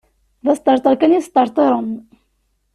D 0.45 0.47
asṭerṭer 0.53 0.93
kan 0.97 1.15
i 1.17 1.19
tesṭerṭirem. 1.23 1.91